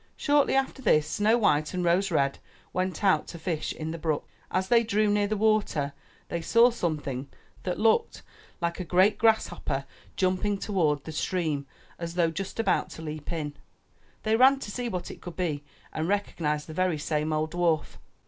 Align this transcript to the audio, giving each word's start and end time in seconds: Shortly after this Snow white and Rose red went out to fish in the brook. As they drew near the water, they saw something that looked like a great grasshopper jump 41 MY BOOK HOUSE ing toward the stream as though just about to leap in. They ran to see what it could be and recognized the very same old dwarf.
Shortly 0.17 0.55
after 0.55 0.81
this 0.81 1.07
Snow 1.07 1.37
white 1.37 1.75
and 1.75 1.85
Rose 1.85 2.09
red 2.09 2.39
went 2.73 3.03
out 3.03 3.27
to 3.27 3.37
fish 3.37 3.71
in 3.71 3.91
the 3.91 3.99
brook. 3.99 4.27
As 4.49 4.67
they 4.67 4.83
drew 4.83 5.07
near 5.11 5.27
the 5.27 5.37
water, 5.37 5.93
they 6.27 6.41
saw 6.41 6.71
something 6.71 7.29
that 7.61 7.79
looked 7.79 8.23
like 8.61 8.79
a 8.79 8.83
great 8.83 9.19
grasshopper 9.19 9.85
jump 10.15 10.37
41 10.37 10.37
MY 10.37 10.37
BOOK 10.37 10.41
HOUSE 10.41 10.45
ing 10.45 10.57
toward 10.73 11.03
the 11.03 11.11
stream 11.11 11.67
as 11.99 12.15
though 12.15 12.31
just 12.31 12.59
about 12.59 12.89
to 12.89 13.03
leap 13.03 13.31
in. 13.31 13.53
They 14.23 14.35
ran 14.35 14.57
to 14.61 14.71
see 14.71 14.89
what 14.89 15.11
it 15.11 15.21
could 15.21 15.35
be 15.35 15.63
and 15.93 16.07
recognized 16.07 16.65
the 16.65 16.73
very 16.73 16.97
same 16.97 17.31
old 17.31 17.51
dwarf. 17.51 17.97